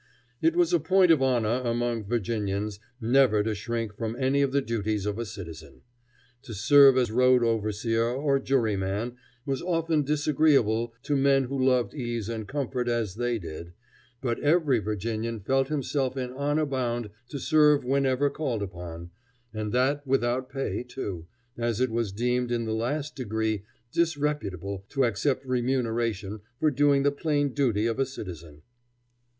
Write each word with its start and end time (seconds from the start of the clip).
It 0.41 0.55
was 0.55 0.73
a 0.73 0.79
point 0.79 1.11
of 1.11 1.21
honor 1.21 1.61
among 1.63 2.05
Virginians 2.05 2.79
never 2.99 3.43
to 3.43 3.53
shrink 3.53 3.95
from 3.95 4.15
any 4.17 4.41
of 4.41 4.51
the 4.51 4.59
duties 4.59 5.05
of 5.05 5.19
a 5.19 5.27
citizen. 5.27 5.83
To 6.41 6.55
serve 6.55 6.97
as 6.97 7.11
road 7.11 7.43
overseer 7.43 8.05
or 8.09 8.39
juryman 8.39 9.17
was 9.45 9.61
often 9.61 10.01
disagreeable 10.03 10.91
to 11.03 11.15
men 11.15 11.43
who 11.43 11.63
loved 11.63 11.93
ease 11.93 12.29
and 12.29 12.47
comfort 12.47 12.87
as 12.87 13.13
they 13.13 13.37
did, 13.37 13.73
but 14.23 14.39
every 14.39 14.79
Virginian 14.79 15.39
felt 15.39 15.67
himself 15.67 16.17
in 16.17 16.31
honor 16.33 16.65
bound 16.65 17.11
to 17.29 17.37
serve 17.37 17.85
whenever 17.85 18.27
called 18.31 18.63
upon, 18.63 19.11
and 19.53 19.71
that 19.71 20.07
without 20.07 20.49
pay, 20.49 20.81
too, 20.81 21.27
as 21.59 21.79
it 21.79 21.91
was 21.91 22.11
deemed 22.11 22.51
in 22.51 22.65
the 22.65 22.73
last 22.73 23.15
degree 23.15 23.65
disreputable 23.91 24.83
to 24.89 25.03
accept 25.03 25.45
remuneration 25.45 26.39
for 26.59 26.71
doing 26.71 27.03
the 27.03 27.11
plain 27.11 27.49
duty 27.53 27.85
of 27.85 27.99
a 27.99 28.05
citizen. 28.07 28.63